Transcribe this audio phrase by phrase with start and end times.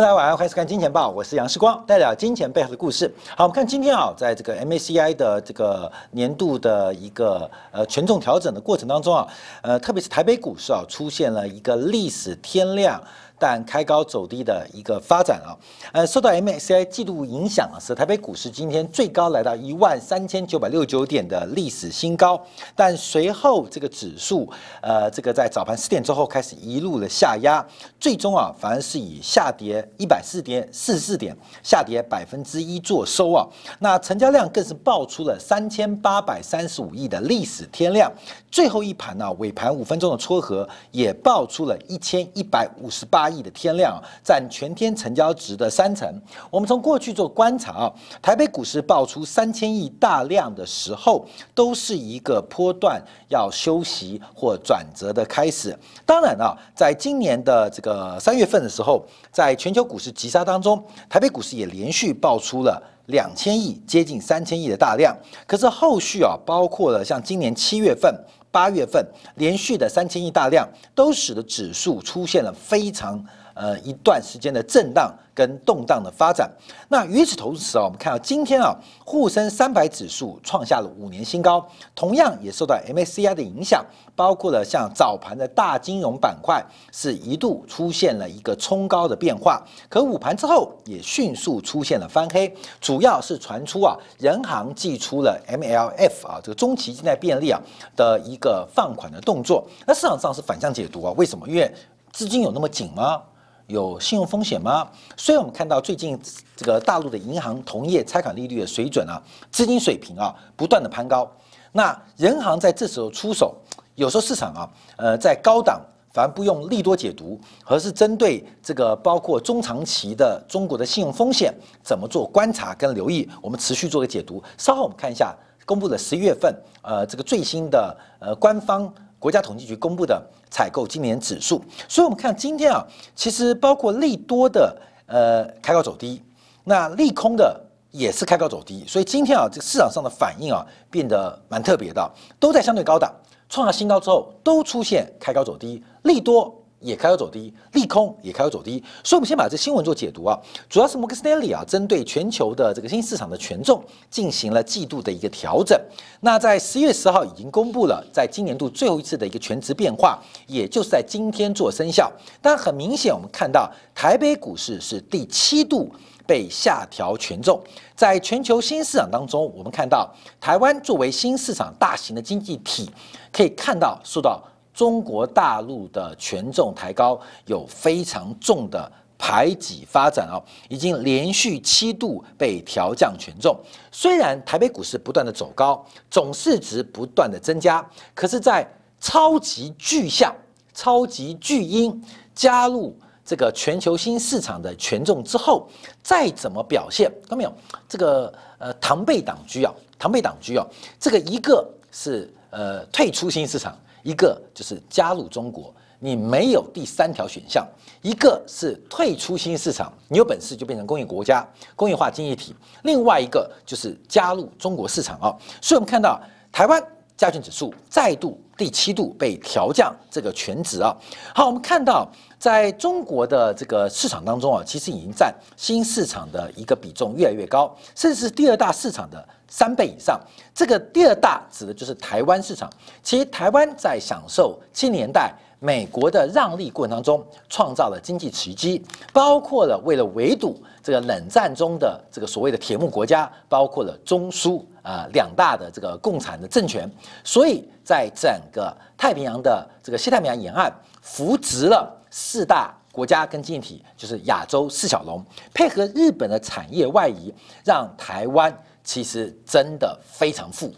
[0.00, 3.12] 大家晚上好，欢迎收看《金钱报》，我是杨世光，带来金钱背后的故事。
[3.36, 9.28] 好，我们看今天啊，在这个 MACI 的这个年度的一个呃权重调整的过程当中啊，
[9.60, 12.98] 呃，特别是台北股市啊，出现了一个历史天量。
[13.40, 15.56] 但开高走低的一个发展啊，
[15.92, 22.38] 呃，受到 MSCI 季度影响啊，使台北股市今天最高来到一万三千九百六九点的历史新高。
[22.76, 24.46] 但随后这个指数，
[24.82, 27.66] 呃，这个在早盘四点之后开始一路的下压，
[27.98, 33.46] 最终啊，反而是以下跌一百四点四四点，下跌百分之一做收啊。
[33.78, 38.12] 那成交量更是爆出了三千八百三十五亿的历史天量。
[38.50, 43.29] 最后一盘呢，尾盘五分钟的撮合也爆出了一千一百五十八。
[43.30, 46.06] 亿的天量占全天成交值的三成。
[46.50, 55.78] 我们从过去做观察啊，台北股市爆出三千亿大量的时候，都是一个波段要休息或转折的开始。
[56.04, 65.16] 当然啊，在今年的这个三月份的时候，在全球股市急杀当中，台北股市也连续爆出了两千亿、接近三千亿的大量。
[65.46, 68.12] 可是后续啊，包括了像今年七月份。
[68.50, 69.06] 八月份
[69.36, 73.24] 连续的三千亿大量，都使得指数出现了非常
[73.60, 75.14] 呃一段时间的震荡。
[75.32, 76.50] 跟动荡的发展。
[76.88, 83.82] 那与此同时啊，我们看到今天啊，沪深三百指数创下了五年新高，同样也受到 MACI 的影响，
[84.14, 97.58] 包括了像早盘的大金融板块是一度出现了一个冲高的变化，可午盘之后也迅速出现了翻黑，主要是传出啊，人行寄出了 MLF 啊这个中期借贷便利啊
[97.96, 99.64] 的一个放款的动作。
[99.86, 101.48] 那市场上是反向解读啊，为什么？
[101.48, 101.72] 因为
[102.12, 103.22] 资金有那么紧吗？
[103.70, 104.86] 有信用风险吗？
[105.16, 106.18] 虽然我们看到最近
[106.56, 111.30] 这个大陆的银行同业拆款利率的水准啊，资金水平啊不断的攀高，
[111.72, 113.54] 那人行在这时候出手，
[113.94, 115.80] 有时候市场啊，呃，在高档
[116.12, 124.42] 反而不用利多解读，而是针对这个包括中长期的中国的信用风险怎么做观察跟留意，我们持续做个解读。
[124.58, 125.34] 稍后我们看一下
[125.64, 128.92] 公布的十一月份呃这个最新的呃官方。
[129.20, 130.20] 国家统计局公布的
[130.50, 134.76] 采购今年指数，所以我们看今天啊，其实包括利多的
[135.06, 136.20] 呃开高走低，
[136.64, 137.60] 那利空的
[137.90, 142.10] 也是开高走低，所以今天啊，这市场上的反应啊变得蛮特别的，
[142.40, 143.14] 都在相对高档
[143.48, 146.56] 创下新高之后，都出现开高走低，利多。
[146.80, 155.78] 也开始走低，利空也开始走低，所以我们先把这新闻做解读啊，主要是摩根斯丹利啊，针对全球的这个新市场的权重进行了季度的一个调整。
[156.20, 162.10] 那在十月十号已经公布了，在今年度最后一次的一个全值变化，也就是在今天做生效。
[162.40, 165.90] 但很明显，我们看到台北股市是第七度
[166.26, 167.62] 被下调权重。
[167.94, 172.90] 在全球新市场当中，我们看到台湾作为新市场大型的经济体，
[173.30, 174.42] 可以看到受到。
[174.80, 183.54] 中国大陆的权重抬高有非常重的排挤发展啊，已经连续七度被调降权重。
[183.92, 188.66] 虽然台北股市不断的走高，总市值不断的增加，可是，在
[188.98, 190.34] 超级巨象、
[190.72, 192.02] 超级巨婴
[192.34, 195.68] 加入这个全球新市场的权重之后，
[196.02, 197.52] 再怎么表现，看到没有？
[197.86, 200.66] 这个呃，唐贝党居啊，唐贝党居啊，
[200.98, 203.76] 这个一个是呃退出新市场。
[204.02, 207.64] 一个就是加入中国，你没有第三条选项；
[208.02, 211.46] 一个是退出新兴市场，你有本事就变成工业国家、
[211.76, 212.52] 工业化经济体；
[212.84, 215.34] 另外一个就是加入中国市场啊。
[215.60, 216.82] 所以我们看到台湾
[217.16, 220.96] 加权指数再度第七度被调降这个全值啊。
[221.34, 229.28] 好，我们看到在中国的这个市场当中啊，其实已经占新市场的一个比重越来越高，甚至是第二大市场的。
[229.50, 230.18] 三倍以上，
[230.54, 232.70] 这个第二大指的就是台湾市场。
[233.02, 238.82] 其实台湾在享受七年代美国的让利过程当中，创造了经济奇迹，
[239.12, 246.88] 包括了为了围堵这个冷战中的这个所谓的铁幕国家，包括了中苏啊两大的这个共产的政权，
[247.24, 250.72] 所以在整个太平洋的这个西太平洋沿岸
[251.02, 255.22] 扶植了四大国家跟经济体，就是亚洲四小龙，
[255.52, 257.34] 配合日本的产业外移，
[257.64, 258.56] 让台湾。
[258.82, 260.72] 其实真的非常富，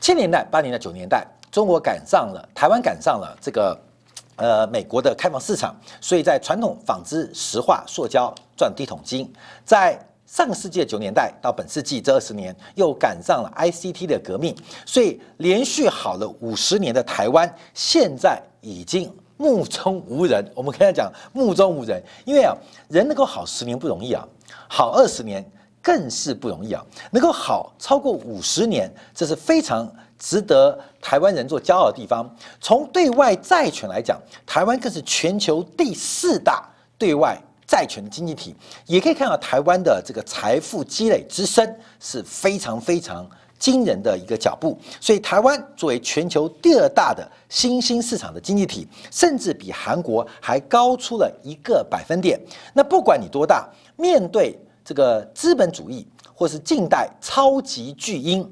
[0.00, 3.80] 七年代、八年代、九年代，中国赶上了，台湾赶上了这个，
[4.36, 9.32] 呃，美国的开放市场，所以在传统纺织、石化、塑胶赚第一桶金。
[9.64, 14.54] 在上个世纪九年代到本世纪这二十年，又赶上了 ICT 的革命，
[14.84, 20.44] 所以连续好了五十年的台湾，现在已经目中无人。
[20.54, 22.54] 我们可以讲目中无人，因为啊，
[22.88, 24.26] 人能够好十年不容易啊，
[24.68, 25.42] 好二十年。
[25.88, 26.84] 更是不容易啊！
[27.10, 32.30] 能够好超过五十年，这是非常值得台湾人做骄傲的地方。
[32.60, 36.68] 从对外债权来讲，台湾更是全球第四大
[36.98, 38.54] 对外债权经济体，
[38.84, 43.26] 也可以看到台湾的这个财富积累之深是非常非常
[43.58, 44.78] 惊人的一个脚步。
[45.00, 52.38] 所以，台湾作为全球第二大的新兴市场的经济体，甚至比韩国还高出了一个百分点。
[52.74, 54.54] 那不管你多大，面对
[54.88, 58.50] 这个资本主义或是近代超级巨婴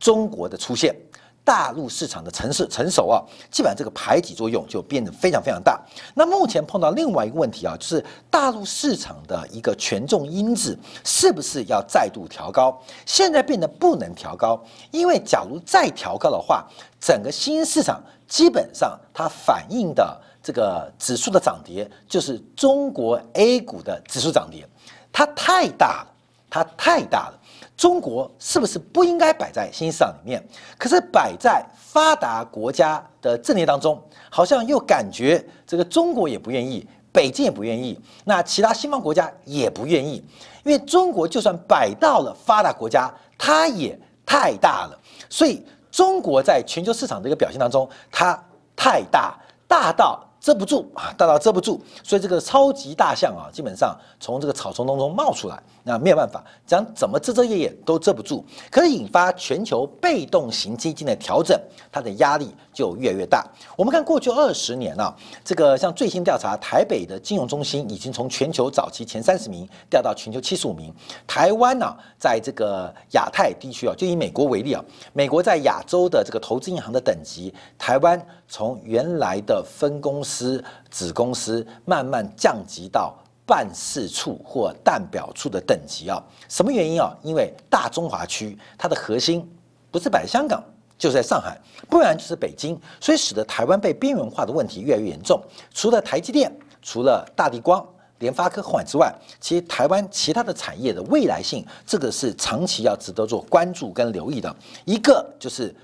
[0.00, 0.96] 中国的出现。
[1.44, 3.20] 大陆市场的成市成熟啊，
[3.50, 5.78] 基本上这个排挤作用就变得非常非常大。
[6.14, 12.78] 那目前碰到另外一个问题啊，就是大陆市场的一个权重因子是不是要再度调高？
[13.04, 16.66] 现在变得不能调高，因为假如再调高的话，
[16.98, 24.68] 整个新市场基本上它反映的这个指数的涨跌，就是中国 A 股的指数涨跌，
[25.12, 26.06] 它太大了，
[26.48, 27.34] 它太大了。
[27.76, 30.44] 中国是不是不应该摆在新市场里面？
[30.76, 40.16] 可是摆在发达国家的阵列当中，好像又感觉这个中国也不愿意，北京也不愿意，那其他西方国家也不愿意，
[40.64, 43.08] 因为中国就算摆到了发达国家，
[43.38, 43.96] 它也
[44.26, 44.98] 太大了。
[45.30, 48.36] 所以中国在全球市场的一个表现当中，它
[48.74, 49.38] 太大，
[49.68, 50.27] 大到。
[50.48, 61.60] 遮不住啊，大到遮不住，所以这个超级大象啊，基本上从这个草丛当中冒出来，那没有办法，讲怎么遮遮掩掩都遮不住，可以引发全球被动型基金的调整，
[61.92, 62.48] 它的压力
[62.78, 63.44] 就越来越大。
[63.74, 65.12] 我们看过去二十年啊，
[65.44, 70.94] 这个像最新调查，台北的金融中心已经从全球早期前三十名掉到全球七十五名，
[71.26, 78.24] 台湾呢，在这个亚太地区啊，就以美国为例啊，美国在亚洲的这个投资银行的等级，台湾。
[78.50, 83.14] 从原来的分公司、子公司慢慢降级到
[83.44, 86.18] 办事处或代表处的等级啊？
[86.48, 87.14] 什么原因啊？
[87.22, 89.46] 因为大中华区它的核心
[89.90, 90.64] 不是摆香港，
[90.98, 91.56] 就是在上海，
[91.88, 95.40] 不然就是北京，所以使得台湾被边缘化的问题越来越严重。
[95.72, 96.52] 除了台积电、
[96.82, 97.86] 除了大地光、
[98.18, 104.54] 联发科、宏之外，其实台湾其他的产业的未来性，这个是长期要值得做关注跟留意的。
[104.84, 105.74] 一个就是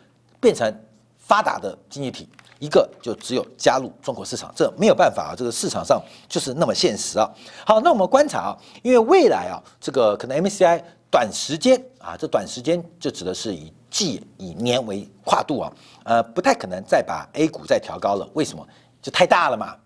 [0.40, 0.70] 变成
[1.17, 2.28] 发达的经济体。
[2.60, 7.28] 一个就只有加入中国市场，这没有办法啊，这个市场上就是那么现实啊。
[7.67, 15.73] 好，那我们观察啊，因为未来啊，这个可能 M C I 短时间啊，这短时间就指的是以季以年为跨度啊，
[16.05, 18.29] 呃，不太可能再把 A 股再调高了。
[18.35, 18.67] 为什么？
[19.00, 19.76] 就太大了嘛，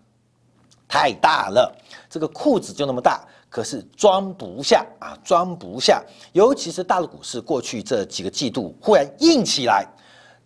[0.88, 1.70] 太大了，
[2.08, 3.20] 这个裤子就那么大，
[3.50, 6.02] 可是装不下啊，装不下。
[6.32, 9.86] 尤其是大陆股市过去这几个季度忽然硬起来，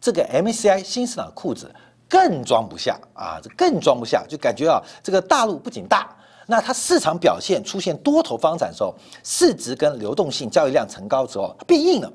[0.00, 1.73] 这个 MCI 新市场的裤子。
[2.09, 3.41] 更装不下啊！
[3.43, 6.14] 这更装不下，就感觉啊，这个大陆不仅大，
[6.47, 8.94] 那它市场表现出现多头发展的时候，
[9.25, 12.12] 市值跟流动性交易量成高之后变硬了，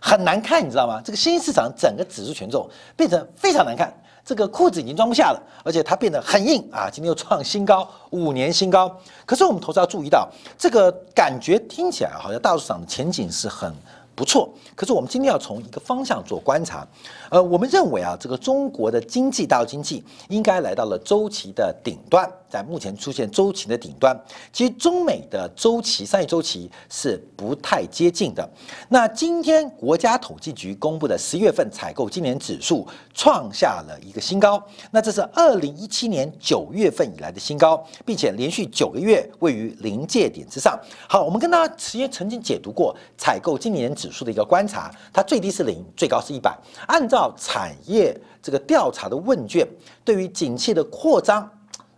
[0.00, 1.00] 很难看，你知道吗？
[1.04, 3.92] 这个新兴市场整个指数权重变成非常难看，
[4.24, 6.88] 这个裤子已经装不下了，而且它变得很硬啊！
[6.90, 8.90] 今天又创新高，五年新高。
[9.26, 13.72] 可是我们投资要注意到，这个感觉听起来好像大市场的前景是很。
[14.20, 16.86] 不错，可是我们今天要从一个方向做观察，
[17.30, 24.14] 呃，我们认为啊，这个中国的经济大经济应该来到了周期的顶端，在目前出现周期的顶端。
[24.52, 28.46] 其实中美的周期商业周期是不太接近的。
[28.90, 40.78] 那今天国家统计局公布的十月份采购经理指数创下了一个新高，那这是二零一七年九月份以来的新高，并且连续九个月位于临界点之上。
[41.08, 46.56] 好，我们跟大家之前曾经解读过采购经理人数的一个观察，它最低是零，最高是一百。
[46.86, 49.66] 按照产业这个调查的问卷，
[50.04, 51.48] 对于景气的扩张，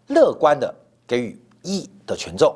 [0.09, 0.75] 乐观的
[1.07, 2.55] 给予一的权重，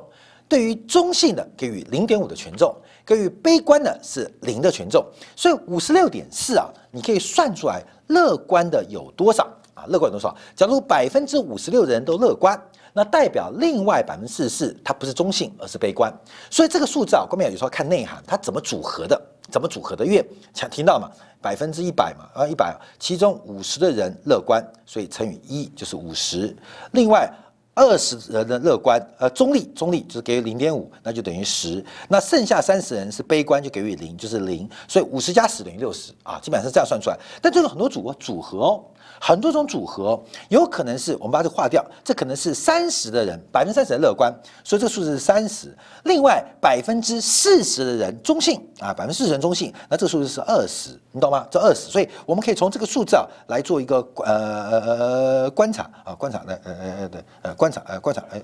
[0.48, 5.04] 对于中性的给予零点五的权重，给予悲观的是零的权重。
[5.34, 9.42] 所以五十六点四啊，你可以算出来乐观的有多少
[9.74, 9.84] 啊？
[9.88, 10.36] 乐观多少？
[10.54, 12.60] 假如百分之五十六的人都乐观。
[12.98, 16.10] 那代表另外百分之四十四，它不是中性，而是悲观。
[16.50, 21.10] 所以这个数字啊，关键有时候看内涵，它怎么组合的，怎么组合的越强，听到吗？
[21.40, 26.54] 百分之一百嘛，啊一百，其中五十的人乐观，所以乘以一就是五十。
[26.92, 27.30] 另外
[27.74, 31.84] 二十人的乐观，呃中立，中立就是给予零点五，那就等于十。
[32.08, 34.68] 那剩下三十人是悲观，就给予零，就是零。
[34.88, 37.18] 所以五十加十等于六十啊，基本上是这样算出来。
[37.40, 38.84] 但这个很多组合组合哦。
[39.20, 44.32] 很多种组合，有可能是我们把这划掉，这可能是三十的人，百分之三十的乐观，
[44.62, 45.76] 所以这个数字是三十。
[46.04, 51.46] 另外百分之四十的人中性啊，百分之四十人中性，那这个数字是二十，你懂吗？
[51.50, 58.42] 这二十，所以我们可以从这个数字啊来做一个呃呃观察啊观察的呃呃呃对呃观察呃观察哎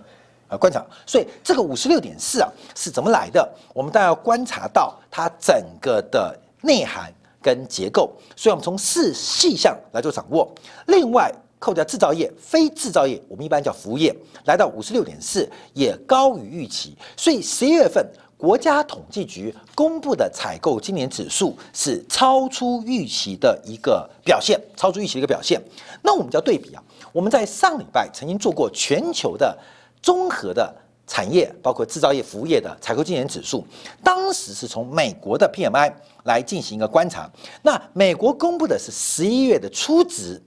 [0.48, 3.48] 呃观察，所以这个五十六点四啊是怎么来的？
[3.74, 7.12] 我们大家要观察到它整个的内涵。
[7.42, 10.50] 跟结构，所以我们从四细项来做掌握。
[10.86, 14.14] 另外，扣掉制造业、非制造业，我们一般叫服务业，
[14.46, 16.96] 来到五十六点四，也高于预期。
[17.16, 18.04] 所以十一月份
[18.36, 25.60] 国家统计局公布的采购经理指数是超出预期的一个表现，超出预期的一个表现。
[26.02, 26.82] 那我们就要对比啊，
[27.12, 29.56] 我们在上礼拜曾经做过全球的
[30.02, 30.74] 综合的
[31.12, 33.62] 产业，包括制造业、服务业的采购经理指数，
[34.02, 35.92] 当时是从美国的 PMI
[36.24, 37.30] 来进行一个观察。
[37.60, 40.40] 那美国公布的是十一月的初值。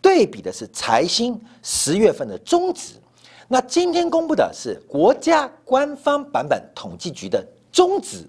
[0.00, 2.94] 对比的是财新十月份的中值，
[3.48, 8.24] 那今天公布的是国家官方版本统计局的中值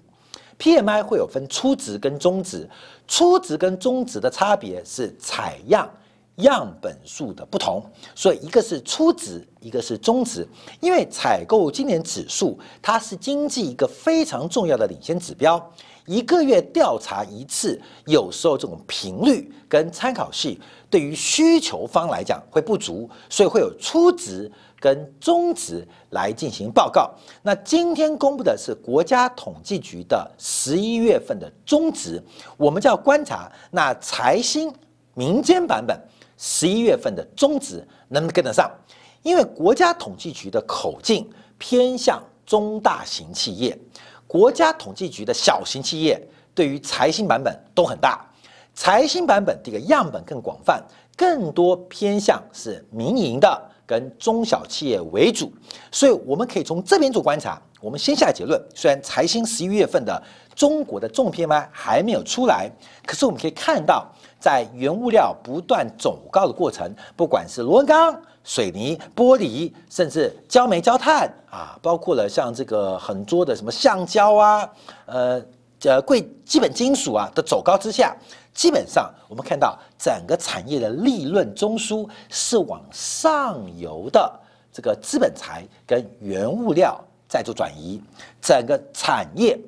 [0.58, 2.68] ，PMI 会有分初值跟中值，
[3.08, 5.90] 初值跟中值的差别是采样
[6.36, 7.82] 样本数的不同，
[8.14, 10.46] 所以一个是初值，一个是中值，
[10.80, 15.72] 因为采购今年指数它是经济一个非常重要的领先指标。
[16.06, 20.60] 一个月调查一次，有时候这种频率跟参考系
[20.90, 27.10] 对于需求方来讲会不足，所以会有初值跟中值来进行报告。
[27.42, 32.22] 那今天公布的是国家统计局的十一月份的中值，
[32.58, 34.70] 我们就要观察那财新
[35.14, 35.98] 民间版本
[36.36, 38.70] 十一月份的中值能不能跟得上，
[39.22, 43.78] 因为国家统计局的口径偏向中大型企业。
[44.26, 46.20] 国家统计局的小型企业
[46.54, 48.24] 对于财新版本都很大，
[48.74, 50.82] 财新版本这个样本更广泛，
[51.16, 55.52] 更多偏向是民营的跟中小企业为主，
[55.92, 57.60] 所以我们可以从这边做观察。
[57.80, 60.20] 我们先下结论，虽然财新十一月份的
[60.56, 62.68] 中国的重 PMI 还没有出来，
[63.06, 64.10] 可是我们可以看到，
[64.44, 68.14] 在原物料不断走高的过程，不管是螺纹钢。
[68.44, 74.70] 水泥、玻璃，甚至焦煤、焦炭啊，包括了像这个很多的什么橡胶啊，
[75.06, 75.42] 呃，
[75.84, 78.14] 呃，贵基本金属啊的走高之下，
[78.52, 84.30] 基本上我们看到整个产业的利润中枢是往上游的
[84.70, 87.98] 这个资本财跟原物料在做转移，
[88.42, 89.58] 整个产业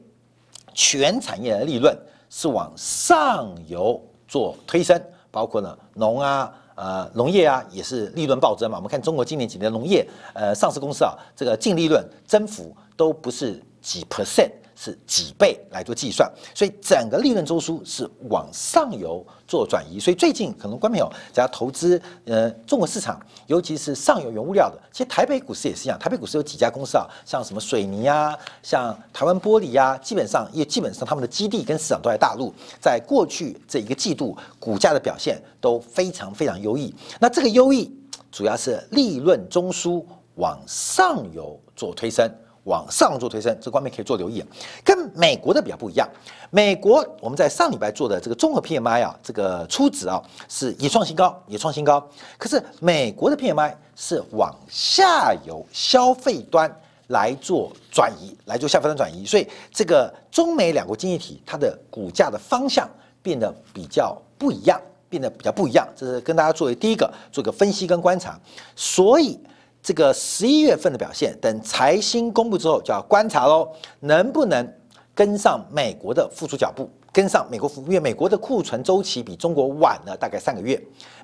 [0.74, 6.52] 全产业的利润是往上游做推升，包括呢农啊。
[6.78, 8.76] 呃，农业啊也是利润暴增嘛。
[8.76, 14.50] 我们看中国今年几年农业，呃，上市公司啊，这个净利润增幅都不是几 percent。
[14.76, 19.98] 是几倍来做计算，所以整个利润周枢是往上游做转移。
[19.98, 25.98] 所以最近可能观众朋友只要投资呃中国市场，尤其是上游原物料的，其实台北股市也是一样。
[25.98, 32.52] 台北股市有几家公司啊，像什么水泥啊，像台湾玻璃呀，基本上也基本上他们的基地跟市场都在大陆。
[32.78, 36.94] 在过去这一个季度，股价的表现都非常非常优异。
[37.18, 37.90] 那这个优异
[38.30, 40.04] 主要是利润中枢
[40.34, 42.30] 往上游做推升。
[42.66, 44.44] 往上做推升，这方面可以做留意。
[44.84, 46.08] 跟美国的比较不一样，
[46.50, 52.04] 美国我们在上礼拜做的这个综合 PMI 啊，这个初值啊是也创新高，也创新高。
[52.36, 56.70] 可是美国的 PMI 是往下游消费端
[57.08, 62.88] 来做转移，来做下费端转移，所以这个中美两国经济体它的股价的方向
[63.22, 65.86] 变得比较不一样，变得比较不一样。
[65.94, 68.38] 这是跟大家作为第一个做个分析跟观察，
[68.74, 69.38] 所以。
[69.86, 73.68] 这个十一月份的表现，等财新公布之后就要观察喽，
[74.00, 74.74] 能不能
[75.14, 80.76] 跟上美国的复苏脚步，跟上美国复，因为美国的库存周期比中国晚了大概三个月，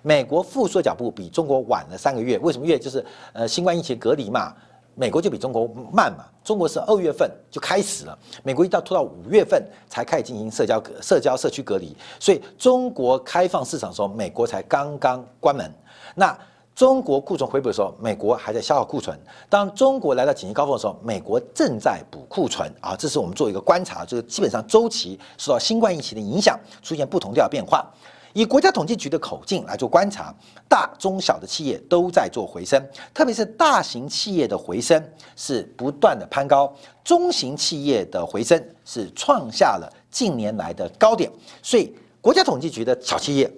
[0.03, 2.79] 美国复苏的脚步比中国晚了三个月，为什么月？
[2.79, 4.55] 就是呃新冠疫情隔离嘛，
[4.95, 15.69] 美国就比中国慢嘛，中国是二月份就开始了，美国一到拖到五月份才开始进行社交隔社交社区隔离，所以中国开放市场的时候，美国才刚刚关门，
[16.15, 16.39] 那。
[16.75, 19.15] 中国库存回补的时候，美国还在消耗库存；
[19.49, 22.97] 当中国来到紧急高峰的时候，美国正在补库存啊！
[22.97, 27.87] 这是我们做一个观察，就是基本上周期受到新冠疫情的影响，出现不同调变化。
[28.33, 30.35] 以国家统计局的口径来做观察，
[30.67, 35.03] 大中小的企业都在做回升，特别是大型企业的回升
[35.37, 36.75] 是不断的攀高，
[37.05, 41.31] 中型企业的回升是创下了近年来的高点。
[41.63, 43.53] 所以国家统计局的小企业。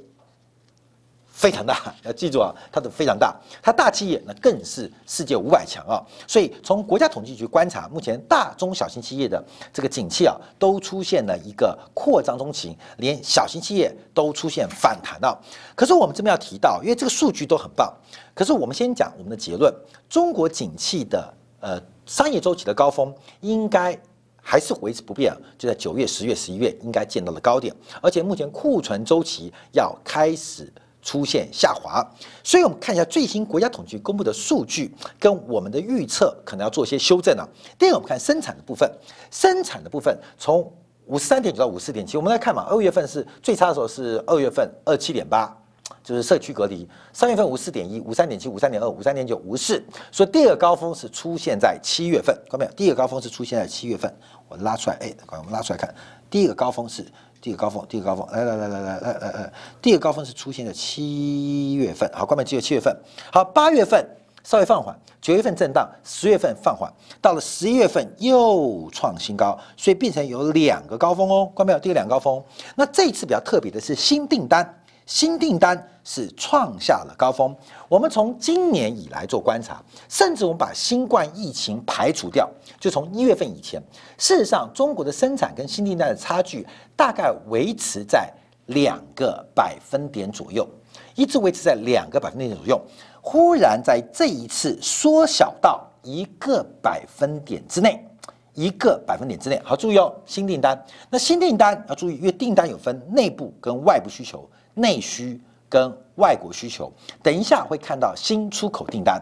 [1.45, 6.01] 非常大，要记住啊，它的非常大，它大企业那更是世界五百强啊。
[6.27, 15.39] 所以从国家统计局观察，目前大中小型企业的这个景气啊，都出现了一个扩张中期，连小型企业都出现反弹了。
[15.75, 17.93] 可是我们这边要提到，因为这个数据都很棒，
[18.33, 19.71] 可是我们先讲我们的结论：
[20.09, 23.95] 中国景气的呃商业周期的高峰应该
[24.41, 30.73] 还是维持不变，就在九月、十月、十一月应该见到了高点，而且目前库存周期要开始。
[31.05, 32.03] 出现下滑，
[32.43, 37.47] 所以我们看一下最新国家统计公布的数据，跟我们的预测可能要做一些修正了。
[37.79, 38.91] 第二个，我们看生产的部分，
[39.31, 40.73] 生产的部分从
[41.07, 45.55] 五十三点九到五四点七，我们来看嘛，二月份是最差的时候是二月份二七点八，
[46.03, 46.89] 就是社区隔离。
[47.13, 52.71] 三月份五四点一、五三点七、五三点二、五三点九、五四，所以第二个高峰是出现在七月份，看到没有？
[52.73, 54.11] 第一个高峰是出现在七月份，
[54.49, 55.95] 我拉出来，哎，我们拉出来看，
[56.31, 57.05] 第一个高峰是
[57.45, 62.97] 第一个高峰，第一个高峰，来来来来来来来来，第一个高峰是出现在七月份，好，关门只有七月份，
[63.31, 64.03] 好，八月份
[64.43, 71.79] 稍微放缓，九月份震荡，十月份放缓，到了十一月份又创新高，所以变成有两个高峰哦，关门有？
[71.79, 72.43] 第二两个高峰，
[72.77, 74.81] 那这一次比较特别的是新订单。
[75.07, 77.55] 新订单是创下了高峰。
[77.89, 83.83] 我们从今年以来做观察，甚至我们把新冠疫情排除掉，就从一月份以前，
[84.17, 88.33] 事实上中国的生产跟新订单的差距大概维持在
[88.67, 90.67] 两个百分点左右，
[91.15, 92.81] 一直维持在两个百分点左右。
[93.21, 98.07] 忽然在这一次缩小到一个百分点之内，
[98.55, 99.61] 一个百分点之内。
[99.65, 100.83] 好，注意哦，新订单。
[101.11, 104.49] 那新订单要注意，因为订单有分内部跟外部需求。
[104.75, 109.21] 内需跟外国需求，等一下会看到新出口订单，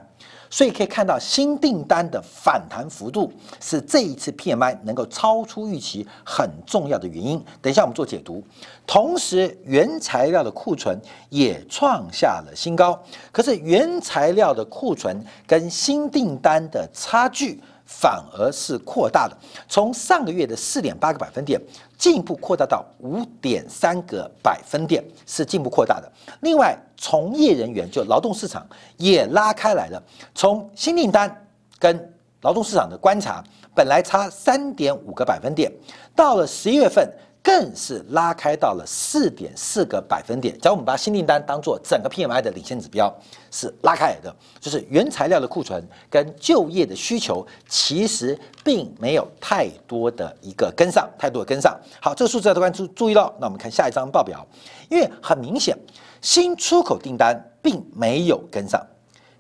[0.51, 7.43] 所以可以看到新订单的反弹幅度是这一次 PMI 能够超出预期很重要的原因。
[7.63, 8.45] 等一下我们做解读，
[8.87, 17.59] 同时原材料的库存也创下了新高，可是原材料的库存跟新订单的差距。
[17.85, 19.37] 反而是扩大的，
[19.69, 21.61] 从上个月的四点八个百分点
[21.99, 26.11] 进一步扩大到五点三个百分点，是进一步扩大的。
[26.41, 30.03] 另外，从业人员就劳动市场也拉开来了，
[30.35, 31.47] 从新订单
[31.79, 33.43] 跟劳动市场的观察，
[33.75, 35.73] 本来差三点五个百分点，
[36.15, 37.09] 到了十一月份。
[37.43, 40.57] 更是拉开到了四点四个百分点。
[40.61, 43.13] 假如我们把新订单当做整个 PMI 的领先指标，
[43.51, 51.77] 是拉开来的，就是原材料的库存跟就业的需求其实并没有太多的一个跟上，太多的跟上。
[52.01, 53.35] 好，这个数字要关注注意到。
[53.41, 54.47] 那我们看下一张报表，
[54.89, 55.77] 因为很明显，
[56.21, 58.81] 新出口订单并没有跟上。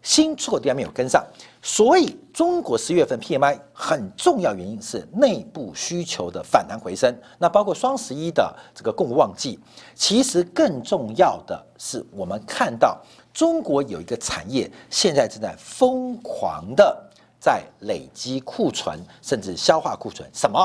[0.02, 1.24] 新出口订单没有跟上，
[1.64, 7.16] 所以中国十月份 PMI 很重要原因是内部需求的反弹回升。
[7.38, 9.61] 那包括双十一的这个购物旺季，
[9.94, 13.01] 其实更重要的是我们看到
[13.33, 17.01] 中国有一个产业现在正在疯狂的
[17.38, 20.29] 在累积库存，甚至消化库存。
[20.35, 20.61] 什么？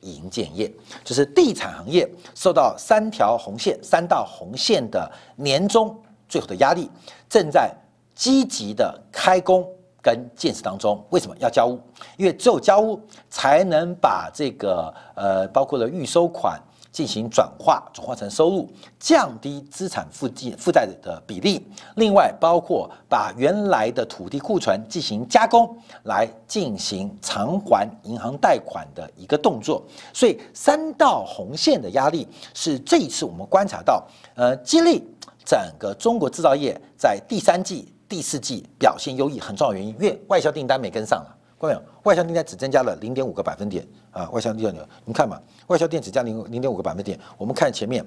[0.00, 0.68] 银建业，
[1.04, 5.96] 就是地产行业受到三条红线、三道红线的年终
[6.28, 6.90] 最后的压力，
[7.28, 7.72] 正在。
[8.14, 9.66] 积极的开工
[10.02, 11.78] 跟建设当中，为什么要交屋？
[12.16, 16.60] 因为只有交屋，才能把这个呃，包括了预收款
[16.90, 21.64] 进行转化，转化成收入，降低资产负债负债的比例。
[21.94, 29.82] 另外，包括把原来的土地库存进行加工，来进行偿还银行贷款的一个动作。
[30.12, 35.02] 所以，三道红线的压力是这一次我们观察到，呃，激励
[35.44, 37.88] 整个中国制造业在第三季。
[38.12, 41.82] 第四季表现优异，很重要原因，因为外销订单没跟上了，看到没有？
[42.02, 47.18] 外销订单只增加了零点五个百分点啊，外销订单，你看嘛，外销电子加零零点五个百分点。
[47.38, 48.04] 我们看前面，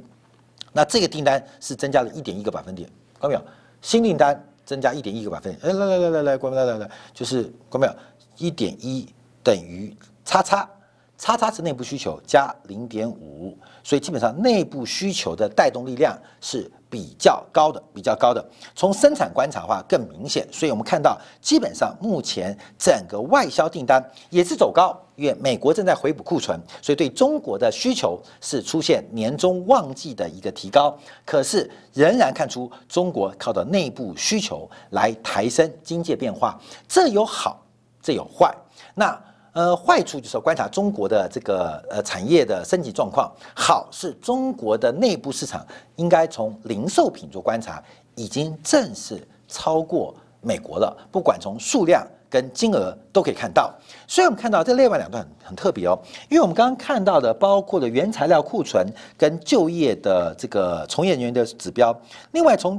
[0.74, 2.88] 那这个订单是增加了一点一个百分点，
[3.20, 3.42] 看到没有？
[3.82, 7.42] 新订单增加一点一个百分点，哎，来来来来来，关来来来，就是
[7.72, 7.94] 看到没有？
[8.38, 9.92] 一点一等于
[10.24, 10.70] 叉叉。
[11.18, 18.42] 叉叉是内部需求加零点五，所以基本上内部需求的带动力量是比较高的，比较高的。
[18.74, 30.98] 从生产观察的话更明显，所以我们看到基本上目前整个外销订单也是走高，因为美国正在回补库存，所以对中国的需求是出现年终旺季的一个提高。
[31.26, 37.62] 可是仍然看出中国靠的内部需求来抬升经济变化，这有好，
[38.02, 38.56] 这有坏。
[38.94, 39.22] 那。
[39.56, 43.32] 呃，坏处就是观察中国的这个呃产业的升级状况。
[43.56, 45.66] 好，是中国的内部市场
[45.96, 47.82] 应该从零售品做观察，
[48.16, 50.94] 已经正式超过美国了。
[51.10, 53.74] 不管从数量跟金额都可以看到。
[54.06, 58.86] 所以我们看到这另外两段很特别哦，因为我们刚刚看到的包括了原材料库存
[59.18, 61.98] 跟就业的这个从业人员的指标，
[62.34, 62.78] 另外从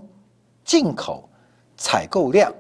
[0.63, 1.27] 进口
[1.79, 2.53] 采购量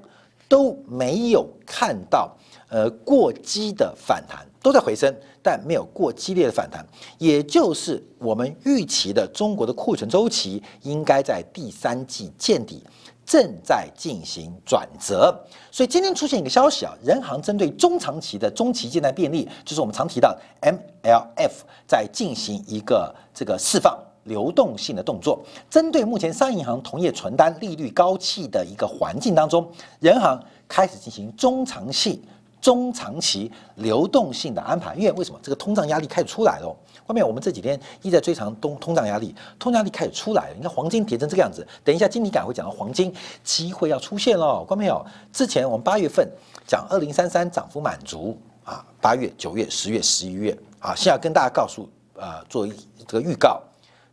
[0.48, 2.34] 都没有看到。
[2.68, 6.84] 呃，过激的反弹都在回升，但没有过激烈的反弹，
[7.18, 12.82] 也就是我们预期的中国的库存周期应该在第三季见底，
[13.24, 15.32] 正在进行转折。
[15.70, 21.52] 所以今天出现一个消息啊，人行针对中长期的中期借贷便利，就是我们常提到 MLF，
[21.86, 25.40] 在进行一个这个释放流动性的动作。
[25.70, 32.20] 针对目前商业银行同业存单利率高企的一个环境当中，人行开始进行中长期。
[32.66, 34.96] 中长期流动性的安排。
[34.96, 36.76] 因为为什么这个通胀压力开始出来了？
[37.06, 40.54] 外面我们这几天一直在追查通通胀压力，通胀压力开始出来了。
[40.56, 44.64] 你看黄金跌成这个样子，等一下经理感会讲到黄金机会要出现了。
[44.64, 45.06] 关没有？
[45.32, 46.28] 之前我们八月份
[46.66, 53.62] 讲二零三三涨幅满足啊，八月、九月、十月、十一月啊，现在跟大家告诉啊，做这个预告，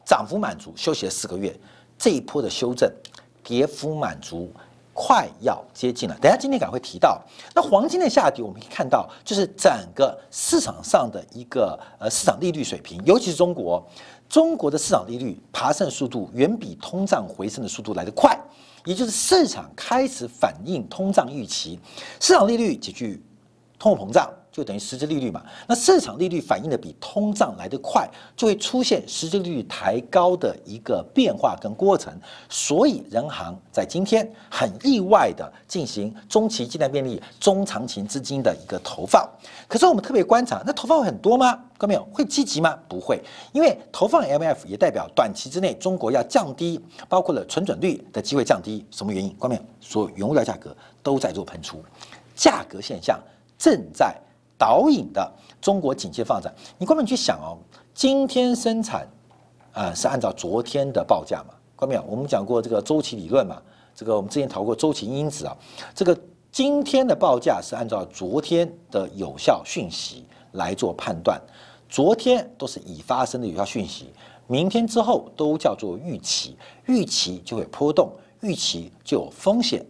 [0.05, 1.59] 涨幅满足，休息了四个月，
[1.97, 2.87] 这一波的修正，
[3.43, 4.51] 跌幅满足。
[4.93, 7.19] 快要接近了，等下今天赶会提到，
[7.55, 13.83] 那黄金的下跌，我们可以看到，就是整个市场上的一个呃市场利率水平，尤其是中国，
[14.29, 18.39] 中国的市场利率爬升速度远比通胀回升的速度来得快，
[18.85, 21.79] 也就是市场开始反映通胀预期，
[22.19, 23.19] 市场利率解决
[23.79, 24.29] 通货膨胀。
[24.53, 32.13] 就等于实质利率嘛，那市场利率反映的比通胀来得快，就会出现实质利率抬高的一个变化跟过程。
[32.47, 39.27] 所以，人行在今天很意外的进行中期借贷便利、中长期资金的一个投放。
[39.67, 41.59] 可是我们特别观察，那投放会很多吗？
[41.79, 42.07] 各位没有？
[42.13, 42.77] 会积极吗？
[42.87, 43.19] 不会，
[43.53, 48.85] 因为投放 M F 也代表短期之内中国要降低，包括了存准率的机会降低。
[48.91, 49.35] 什么原因？
[49.39, 49.61] 各位没有？
[49.81, 51.83] 所有原物料价格都在做喷出，
[52.35, 53.19] 价格现象
[53.57, 54.15] 正在。
[54.57, 57.57] 导引的中国经济发展，你关门去想哦，
[57.93, 59.07] 今天生产
[59.73, 61.53] 啊是按照昨天的报价嘛？
[61.75, 62.03] 关没有？
[62.07, 63.61] 我们讲过这个周期理论嘛？
[63.95, 65.57] 这个我们之前讨过周期因子啊，
[65.93, 66.17] 这个
[66.51, 71.41] 今天的报价是按照昨天的有效讯息来做判断，
[71.89, 74.13] 昨天都是已发生的有效讯息，
[74.47, 78.11] 明天之后都叫做预期，预期就会波动，
[78.41, 79.85] 预期就有风险。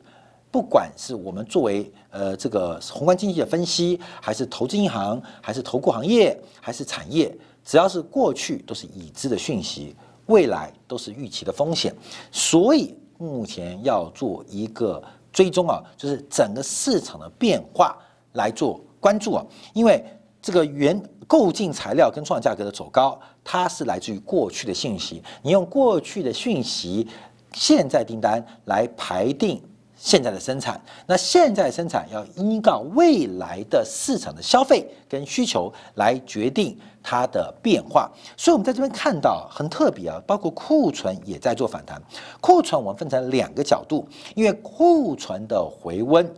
[0.54, 7.36] 不管是我们作为呃这个宏观经济的分析，还是投资银行，还是投顾行业，还是产业，
[7.66, 9.96] 只要是过去都是已知的讯息，
[10.28, 11.92] 未来都是预期的风险，
[12.32, 17.98] 所以目前要做一个追踪啊，就是整个市场的变化
[18.34, 20.06] 来做关注啊，因为
[20.40, 27.08] 这个原购进材料跟创价格的走高，它是来自于过去的信息，你用过去的讯息，
[27.54, 29.60] 现在订单来排定。
[30.06, 42.02] 现在的生产，那现在生产要依靠未来的市场的消费跟需求来决定它的变化，所以我们在这边看到很特别啊，包括库存也在做反弹。
[42.42, 46.30] 库存我们分成两个角度，因为库存的回温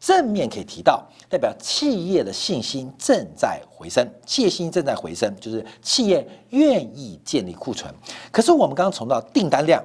[0.00, 7.94] 正面可以提到，代表企业的信心正在回升，企业信心正在回升，就是企业愿意建立库存。
[8.32, 9.80] 可是我们刚刚从到订单量、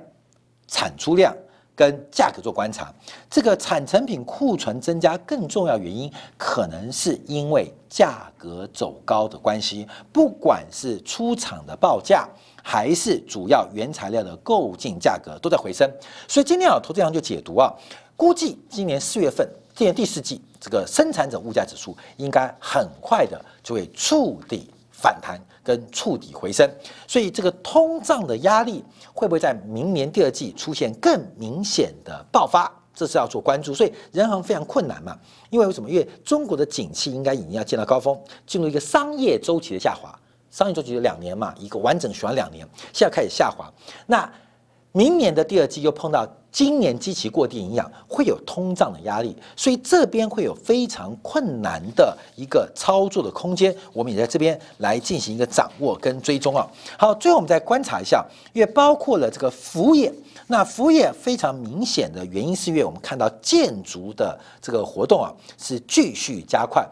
[0.68, 1.32] 产出量。
[1.80, 2.94] 跟价格做观察，
[3.30, 12.28] 这个产成品库存增加更重要原因，可能是因为价格走高的关系，不管是出厂的报价，
[12.62, 15.90] 还是主要原材料的购进价格都在回升。
[16.28, 17.74] 所以今天啊，投资行就解读啊，
[18.18, 24.70] 估计今年四月份，今年第四季这个生产者物价指数应该很快的就会触底
[25.02, 25.40] 反弹。
[25.62, 26.68] 跟触底回升，
[27.06, 28.84] 所以这个通胀的压力
[29.14, 32.72] 会不会在明年第二季出现更明显的爆发？
[32.92, 33.72] 这是要做关注。
[33.72, 35.16] 所以人行非常困难嘛，
[35.52, 35.88] 因为为什么？
[35.88, 40.18] 因为中国的景气应该已经要见到高峰，进入一个商业周期的下滑。
[40.50, 43.72] 商业周期有两年嘛，一个完整循环两年，现在开始下滑。
[44.08, 44.28] 那
[45.00, 46.28] 明年的第二季又碰到。
[46.52, 53.74] 今年机器过低营养会有通胀的压力，所以这边会有非常困难的一个操作的空间。
[53.94, 56.68] 我们也在这边来进行一个掌握跟追踪啊。
[56.98, 60.12] 好，最后我们再观察一下，因为包括了这个服务业，
[60.48, 66.84] 那服务业非常明显的原因是因为我们看到建筑的这个活动啊是继续加快，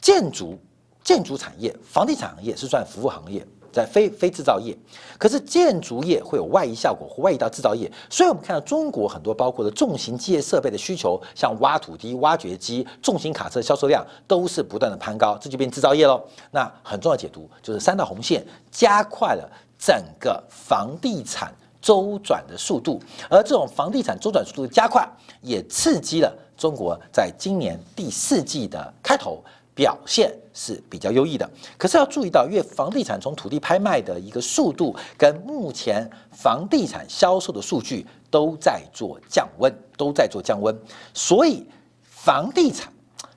[0.00, 0.56] 建筑
[1.02, 3.44] 建筑产业、房地产行业是算服务行业。
[3.72, 4.76] 在非非制造业，
[5.18, 16.22] 可是建筑业会有外移效果，或外移到制造业，所以我们看到中国很多包括的重型机械设备的需求，像挖土机、挖掘机、重型卡车销售量都是不断的攀高，这就变制造业喽。
[16.50, 25.08] 那很重要的解读就是三道红线加快了整个房地产周转的速度，而这种房地产周转速度的加快，
[25.40, 29.42] 也刺激了中国在今年第四季的开头。
[29.72, 40.76] 表现是比较优异的，可是要注意到，因为房地产从土地拍卖的一个速度跟目前房地产销售的数据都在做降温，都在做降温，
[41.14, 41.66] 所以
[42.02, 42.92] 房地产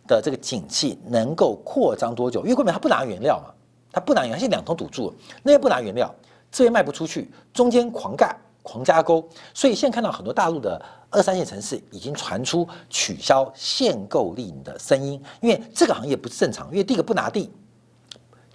[0.08, 2.42] 的这个景气能够扩张多久？
[2.42, 3.54] 因为根本它不拿原料嘛，
[3.92, 6.14] 它不拿原料，现在两头堵住，那边不拿原料，
[6.52, 8.36] 这边卖不出去，中间狂干。
[8.66, 9.22] 狂加工，
[9.54, 10.82] 所以现在看到很多大陆的
[11.14, 17.50] 二三线城市已经传出取消限购令的声音，因为这个行业不是正常，因为第一个不拿地，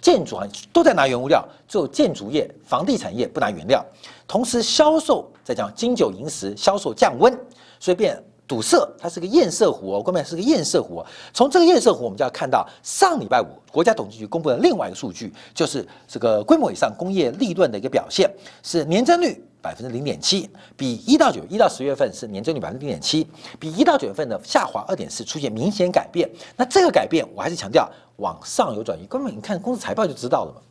[0.01, 3.83] 建筑行业都在拿原物料，只有建筑业、房地产业不拿原料，
[4.27, 7.33] 同时销售在讲金九银十销售降温，
[7.79, 11.03] 所以变堵塞，它是个堰塞湖哦，后面是个堰塞湖。
[11.33, 18.29] 从这个堰塞湖，我们就要看到上礼拜五国家统计局公布的另外一个数据，就是这个规模以上工业利润的一个表现，
[18.63, 23.27] 是年增率百分之零点七，比一到九一到十月份是年增率百分之零点七，
[23.59, 26.29] 比一到九月份的下滑二点四出现明显改变。
[26.55, 29.05] 那这个改变，我还是强调往上游转移。
[29.05, 30.61] 根本你看公司财报就知道了嘛。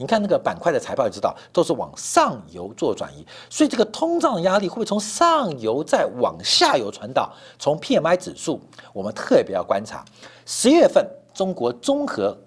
[0.00, 7.34] 你看那个板块的财报就知道，都是往上游做转移，所以这个通胀压力会不会从上游再往下游传导？
[7.58, 8.60] 从 PMI 指数，
[8.92, 10.04] 我们特别要观察，
[10.46, 12.38] 十月份中国综合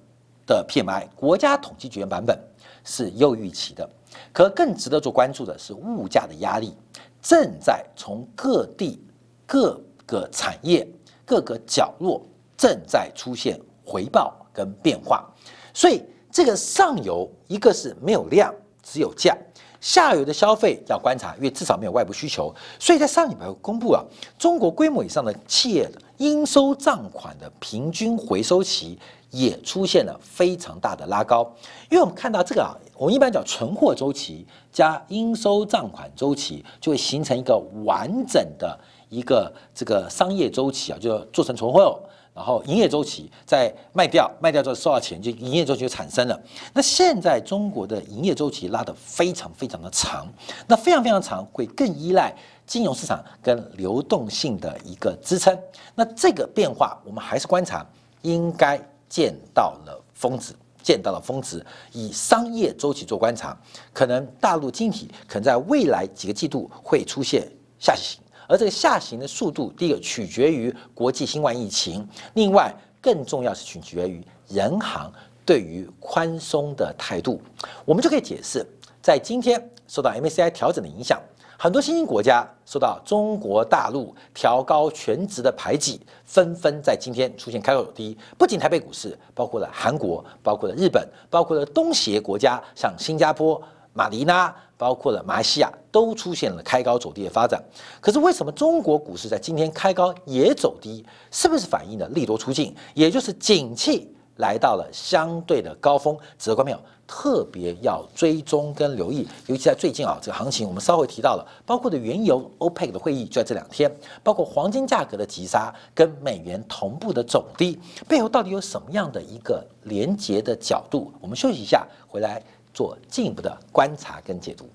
[0.47, 2.39] 的 PMI，国家统计局版本
[2.83, 3.89] 是优预期的，
[4.31, 6.75] 可更值得做关注的是物价的压力
[7.21, 9.03] 正在从各地
[9.45, 10.87] 各个产业
[11.25, 12.21] 各个角落
[12.57, 15.29] 正在出现回报跟变化，
[15.73, 16.03] 所以。
[16.33, 19.33] 这个上游一个是没有量，只有价；
[19.81, 22.55] 下游的消费要观察，因为至少没有外部需求。
[22.79, 24.01] 所以在上礼拜公布啊，
[24.39, 28.97] 中国规模以上的企业应收账款的平均回收期
[29.31, 31.51] 也出现了非常大的拉高。
[31.89, 41.99] 因为我们看到这个啊，我们一般讲存货周期加应收账款周期，就会形成一个完整的一个这个商业周期啊，就做成存货。
[42.33, 46.41] 然后营业周期再卖掉，卖掉之后收到钱，就营业周期就产生了。
[46.73, 50.25] 那现在中国的营业周期拉得非常非常的长，
[50.65, 52.33] 那非常非常长，会更依赖
[52.65, 55.55] 金融市场跟流动性的一个支撑。
[55.93, 57.85] 那这个变化，我们还是观察，
[58.21, 61.63] 应该见到了峰值，见到了峰值。
[61.91, 63.55] 以商业周期做观察，
[63.91, 67.45] 可能大陆经济体可能在未来几个季度会出现
[67.77, 68.21] 下行。
[68.47, 75.11] 而这个下行的速度，第一个取决于国际新冠疫情，另外更重要是取决于人行
[75.45, 77.41] 对于宽松的态度。
[77.83, 78.65] 我们就可以解释，
[79.01, 81.21] 在今天受到 MACI 调整的影响，
[81.63, 88.17] 很多新兴国家受到中国大陆调高全值的排挤，纷纷在今天出现开高走低。
[88.35, 93.61] 不仅台北股市，包括了韩国，包括了日本，包括了东协国家，像新加坡。
[93.93, 97.63] 马尼拉，包括了马来西亚，都出现了开高走低的发展。
[97.99, 101.05] 可是为什么中国股市在今天开高也走低？
[101.29, 106.17] 是不是反映了利多出尽，也就是景气来到了相对的高峰？
[106.39, 106.81] 值得观众
[107.13, 109.27] 特别要追踪跟留意。
[109.47, 113.93] 尤其在最近啊，这个行情我们稍微提到了，包括的原油 OPEC 的会议就在这两天，
[114.23, 121.11] 包括黄金价格的急杀跟美元同步的走低，背后到底有什么样的一个连结的角度？
[121.19, 122.41] 我们休息一下，回来。
[122.73, 124.65] 做进一步的观察跟解读。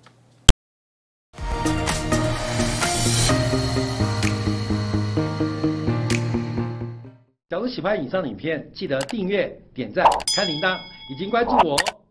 [7.48, 10.04] 假如喜欢以上的影片，记得订阅、点赞、
[10.36, 10.76] 开铃铛，
[11.10, 12.05] 已经关注我哦。